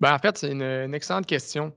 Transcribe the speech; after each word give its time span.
Ben, 0.00 0.14
en 0.14 0.18
fait, 0.18 0.38
c'est 0.38 0.52
une, 0.52 0.94
excellente 0.94 1.26
question. 1.26 1.72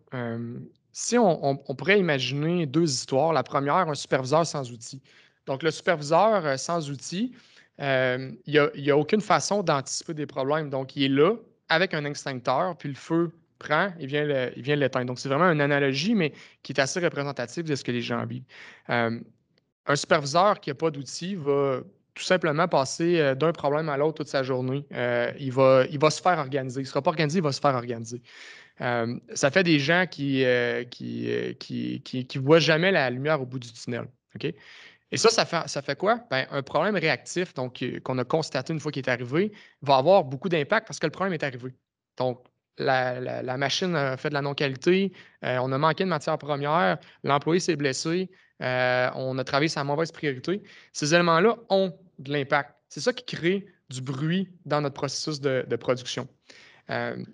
Si 0.91 1.17
on 1.17 1.75
pourrait 1.75 1.99
imaginer 1.99 2.65
2 2.65 2.83
histoires. 2.83 3.33
La 3.33 3.43
première, 3.43 3.89
un 3.89 3.95
superviseur 3.95 4.45
sans 4.45 4.71
outils. 4.71 5.01
Donc 5.45 5.63
le 5.63 5.71
superviseur, 5.71 6.45
heu, 6.45 6.57
sans 6.57 6.89
outils, 6.89 7.33
il 7.79 8.35
y 8.47 8.91
a 8.91 8.97
aucune 8.97 9.21
façon 9.21 9.63
d'anticiper 9.63 10.13
des 10.13 10.25
problèmes. 10.25 10.69
Donc 10.69 10.95
il 10.95 11.03
est 11.03 11.09
là 11.09 11.35
avec 11.69 11.93
un 11.93 12.05
extincteur, 12.05 12.77
puis 12.77 12.89
le 12.89 12.95
feu 12.95 13.31
prend, 13.59 13.93
il 13.99 14.07
vient 14.07 14.51
il 14.55 14.61
vient 14.61 14.75
l'éteindre. 14.75 15.07
Donc 15.07 15.19
c'est 15.19 15.29
vraiment 15.29 15.51
une 15.51 15.61
analogie, 15.61 16.15
mais 16.15 16.33
qui 16.61 16.73
est 16.73 16.79
assez 16.79 16.99
représentative 16.99 17.65
de 17.65 17.75
ce 17.75 17.83
que 17.83 17.91
les 17.91 18.01
gens 18.01 18.25
vivent. 18.25 18.45
Un 18.87 19.95
superviseur 19.95 20.59
qui 20.61 20.71
a 20.71 20.75
pas 20.75 20.91
d'outils 20.91 21.35
va 21.35 21.81
tout 22.15 22.23
simplement 22.23 22.67
passer, 22.67 23.19
heu, 23.19 23.35
d'un 23.35 23.51
problème 23.53 23.89
à 23.89 23.97
l'autre 23.97 24.15
toute 24.17 24.27
sa 24.27 24.43
journée. 24.43 24.85
Heu, 24.93 25.33
il 25.39 25.51
va 25.51 25.85
il 25.89 25.99
va 25.99 26.09
se 26.11 26.21
faire 26.21 26.37
organiser. 26.39 26.81
Il 26.81 26.87
sera 26.87 27.01
pas 27.01 27.11
organisé, 27.11 27.39
il 27.39 27.43
va 27.43 27.51
se 27.51 27.59
faire 27.61 27.75
organiser. 27.75 28.21
Hem, 28.79 29.21
ça 29.35 29.51
fait 29.51 29.63
des 29.63 29.79
gens 29.79 30.05
qui, 30.09 30.43
heu, 30.45 30.83
qui, 30.85 31.57
qui 31.59 32.27
qui 32.27 32.37
voient 32.39 32.59
jamais 32.59 32.91
la 32.91 33.09
lumière 33.11 33.41
au 33.41 33.45
bout 33.47 33.59
du 33.59 33.71
tunnel? 33.73 34.07
Et 35.11 35.17
ça, 35.17 35.29
ça 35.29 35.45
fait 35.45 35.67
ça 35.67 35.81
fait 35.81 35.97
quoi? 35.97 36.25
Ben, 36.31 36.47
un 36.51 36.63
problème 36.63 36.95
réactif, 36.95 37.53
donc 37.53 37.83
qu'on 38.03 38.17
a 38.17 38.25
constaté 38.25 38.73
une 38.73 38.79
fois 38.79 38.91
qu'il 38.91 39.03
est 39.05 39.09
arrivé, 39.09 39.51
va 39.81 39.97
avoir 39.97 40.23
beaucoup 40.23 40.49
d'impact 40.49 40.87
parce 40.87 40.99
que 40.99 41.05
le 41.07 41.11
problème 41.11 41.33
est 41.33 41.43
arrivé. 41.43 41.73
Donc 42.17 42.43
la 42.77 43.57
machine 43.57 43.95
a 43.95 44.17
fait 44.17 44.29
de 44.29 44.33
la 44.33 44.41
non-qualité, 44.41 45.11
heu, 45.43 45.59
on 45.59 45.71
a 45.71 45.77
manqué 45.77 46.03
de 46.03 46.09
matières 46.09 46.37
premières, 46.37 46.97
l'employé 47.23 47.59
s'est 47.59 47.75
blessé, 47.75 48.29
heu, 48.61 49.09
on 49.15 49.37
a 49.37 49.43
travaillé 49.43 49.71
la 49.75 49.83
mauvaise 49.83 50.11
priorité. 50.11 50.63
Ces 50.91 51.13
éléments-là 51.13 51.57
ont 51.69 51.93
de 52.19 52.31
l'impact. 52.31 52.75
C'est 52.89 53.01
ça 53.01 53.13
qui 53.13 53.25
crée 53.25 53.65
du 53.89 54.01
bruit 54.01 54.49
dans 54.65 54.81
notre 54.81 54.95
processus 54.95 55.39
de 55.41 55.75
production. 55.75 56.27
Hem, 56.89 57.25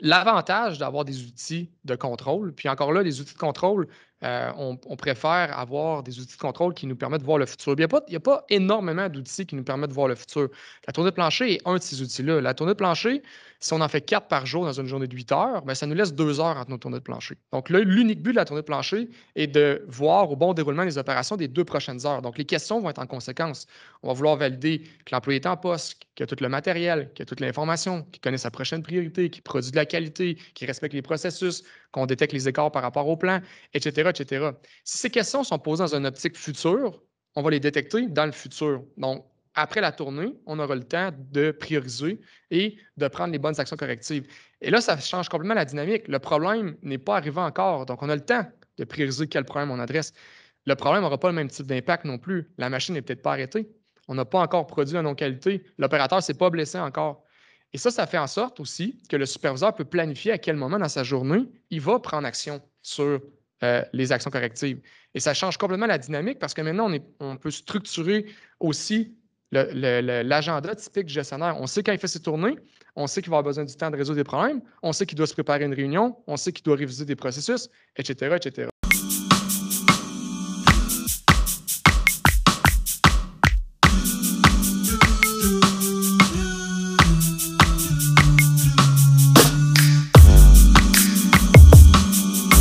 l'avantage 0.00 0.78
d'avoir 0.78 1.04
des 1.04 1.24
outils 1.24 1.70
de 1.84 1.94
contrôle, 1.94 2.54
puis 2.54 2.68
encore 2.68 2.92
là, 2.92 3.02
les 3.02 3.20
outils 3.20 3.34
de 3.34 3.38
contrôle, 3.38 3.88
heu, 4.24 4.52
on 4.56 4.96
préfère 4.96 5.58
avoir 5.58 6.02
des 6.02 6.18
outils 6.18 6.36
de 6.36 6.40
contrôle 6.40 6.74
qui 6.74 6.86
nous 6.86 6.96
permettent 6.96 7.20
de 7.20 7.26
voir 7.26 7.38
le 7.38 7.46
futur. 7.46 7.74
Il 7.76 8.12
y 8.12 8.16
a 8.16 8.20
pas 8.20 8.44
énormément 8.48 9.08
d'outils 9.08 9.46
qui 9.46 9.56
nous 9.56 9.64
permettent 9.64 9.90
de 9.90 9.94
voir 9.94 10.08
le 10.08 10.14
futur. 10.14 10.48
La 10.86 10.92
tournée 10.92 11.10
de 11.10 11.14
plancher 11.14 11.54
est 11.54 11.60
un 11.64 11.76
de 11.76 11.82
ces 11.82 12.02
outils-là. 12.02 12.40
La 12.40 12.54
tournée 12.54 12.72
de 12.72 12.78
plancher, 12.78 13.22
si 13.60 13.72
on 13.74 13.80
en 13.80 13.88
fait 13.88 14.00
4 14.00 14.28
par 14.28 14.46
jour 14.46 14.64
dans 14.64 14.72
une 14.72 14.86
journée 14.86 15.06
de 15.06 15.14
8 15.14 15.32
heures, 15.32 15.62
ben, 15.62 15.74
ça 15.74 15.86
nous 15.86 15.94
laisse 15.94 16.14
2 16.14 16.40
heures 16.40 16.56
entre 16.56 16.70
nos 16.70 16.78
tournées 16.78 16.98
de 16.98 17.02
plancher. 17.02 17.36
Donc 17.52 17.68
là, 17.68 17.80
l'unique 17.80 18.22
but 18.22 18.32
de 18.32 18.36
la 18.36 18.44
tournée 18.44 18.62
de 18.62 18.66
plancher 18.66 19.08
est 19.36 19.46
de 19.46 19.84
voir 19.88 20.30
au 20.30 20.36
bon 20.36 20.54
déroulement 20.54 20.84
des 20.84 20.98
opérations 20.98 21.36
des 21.36 21.48
2 21.48 21.64
prochaines 21.64 22.06
heures. 22.06 22.22
Donc 22.22 22.38
les 22.38 22.44
questions 22.44 22.80
vont 22.80 22.90
être 22.90 23.00
en 23.00 23.06
conséquence. 23.06 23.66
On 24.02 24.08
va 24.08 24.14
vouloir 24.14 24.36
valider 24.36 24.82
que 25.04 25.14
l'employé 25.14 25.40
est 25.40 25.46
en 25.46 25.56
poste, 25.56 26.00
qu'il 26.14 26.24
a 26.24 26.26
tout 26.26 26.36
le 26.40 26.48
matériel, 26.48 27.10
qu'il 27.14 27.22
a 27.22 27.26
toute 27.26 27.40
l'information, 27.40 28.02
qu'il 28.12 28.20
connaît 28.20 28.38
sa 28.38 28.50
prochaine 28.50 28.82
priorité, 28.82 29.28
qu'il 29.28 29.42
produit 29.42 29.70
de 29.70 29.76
la 29.76 29.84
qualité, 29.84 30.36
qu'il 30.54 30.66
respecte 30.66 30.94
les 30.94 31.02
processus, 31.02 31.62
qu'on 31.92 32.06
détecte 32.06 32.32
les 32.32 32.48
écarts 32.48 32.72
par 32.72 32.82
rapport 32.82 33.08
au 33.08 33.16
plan, 33.16 33.40
et 33.74 33.80
cetera, 34.16 34.48
et 34.50 34.50
cetera. 34.50 34.60
Si 34.84 34.98
ces 34.98 35.10
questions 35.10 35.44
sont 35.44 35.58
posées 35.58 35.84
dans 35.84 35.94
une 35.94 36.06
optique 36.06 36.36
future, 36.36 37.02
on 37.36 37.42
va 37.42 37.50
les 37.50 37.60
détecter 37.60 38.06
dans 38.08 38.26
le 38.26 38.32
futur. 38.32 38.82
Donc, 38.96 39.24
après 39.54 39.80
la 39.80 39.92
tournée, 39.92 40.32
on 40.46 40.58
aura 40.58 40.74
le 40.74 40.84
temps 40.84 41.10
de 41.32 41.50
prioriser 41.50 42.20
et 42.50 42.76
de 42.96 43.08
prendre 43.08 43.32
les 43.32 43.38
bonnes 43.38 43.58
actions 43.58 43.76
correctives. 43.76 44.26
Et 44.60 44.70
là, 44.70 44.80
ça 44.80 44.96
change 44.98 45.28
complètement 45.28 45.54
la 45.54 45.64
dynamique. 45.64 46.06
Le 46.08 46.18
problème 46.18 46.76
n'est 46.82 46.98
pas 46.98 47.16
arrivé 47.16 47.40
encore. 47.40 47.86
Donc, 47.86 48.02
on 48.02 48.08
a 48.08 48.14
le 48.14 48.24
temps 48.24 48.46
de 48.78 48.84
prioriser 48.84 49.26
quel 49.26 49.44
problème 49.44 49.70
on 49.70 49.78
adresse. 49.78 50.12
Le 50.66 50.74
problème 50.74 51.02
n'aura 51.02 51.18
pas 51.18 51.28
le 51.28 51.34
même 51.34 51.48
type 51.48 51.66
d'impact 51.66 52.04
non 52.04 52.18
plus. 52.18 52.50
La 52.58 52.68
machine 52.68 52.94
n'est 52.94 53.02
peut-être 53.02 53.22
pas 53.22 53.32
arrêtée. 53.32 53.68
On 54.08 54.14
n'a 54.14 54.24
pas 54.24 54.40
encore 54.40 54.66
produit 54.66 54.94
la 54.94 55.02
non-qualité. 55.02 55.64
L'opérateur 55.78 56.18
ne 56.18 56.22
s'est 56.22 56.34
pas 56.34 56.50
blessé 56.50 56.78
encore. 56.78 57.24
Et 57.72 57.78
ça, 57.78 57.90
ça 57.90 58.06
fait 58.06 58.18
en 58.18 58.26
sorte 58.26 58.60
aussi 58.60 59.00
que 59.08 59.16
le 59.16 59.26
superviseur 59.26 59.74
peut 59.74 59.84
planifier 59.84 60.32
à 60.32 60.38
quel 60.38 60.56
moment 60.56 60.78
dans 60.78 60.88
sa 60.88 61.04
journée 61.04 61.46
il 61.70 61.80
va 61.80 61.98
prendre 61.98 62.26
action 62.26 62.60
sur 62.82 63.20
euh, 63.62 63.82
les 63.92 64.12
actions 64.12 64.30
correctives. 64.30 64.80
Et 65.14 65.20
ça 65.20 65.34
change 65.34 65.56
complètement 65.58 65.86
la 65.86 65.98
dynamique 65.98 66.38
parce 66.38 66.54
que 66.54 66.62
maintenant, 66.62 66.90
on, 67.20 67.36
peut 67.36 67.50
structurer 67.50 68.26
aussi 68.58 69.14
l'agenda 69.52 70.74
typique 70.74 71.06
du 71.06 71.14
gestionnaire. 71.14 71.56
On 71.60 71.66
sait 71.66 71.82
quand 71.82 71.92
il 71.92 71.98
fait 71.98 72.08
ses 72.08 72.22
tournées, 72.22 72.56
on 72.96 73.06
sait 73.06 73.20
qu'il 73.20 73.30
va 73.30 73.38
avoir 73.38 73.50
besoin 73.50 73.64
du 73.64 73.74
temps 73.74 73.90
de 73.90 73.96
résoudre 73.96 74.16
des 74.16 74.24
problèmes, 74.24 74.62
on 74.82 74.92
sait 74.92 75.06
qu'il 75.06 75.18
doit 75.18 75.26
se 75.26 75.34
préparer 75.34 75.64
une 75.64 75.74
réunion, 75.74 76.16
on 76.26 76.36
sait 76.36 76.52
qu'il 76.52 76.62
doit 76.62 76.76
réviser 76.76 77.04
des 77.04 77.16
processus, 77.16 77.68
etc., 77.96 78.36
etc. 78.36 78.68